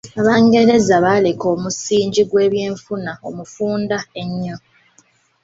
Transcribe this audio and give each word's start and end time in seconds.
Abangereza 0.21 0.93
baaleka 1.05 1.45
omusingi 1.55 2.21
gw'ebyefuna 2.29 3.11
omufunda 3.29 3.97
ennyo 4.21 4.55